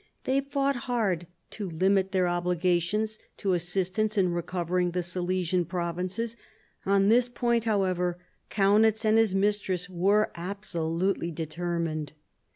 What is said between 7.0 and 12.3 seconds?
this point, however, Kaunitz and his mistress were absolutely determined.